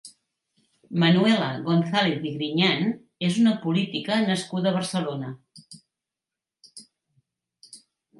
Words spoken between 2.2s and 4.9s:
i Griñán és una política nascuda a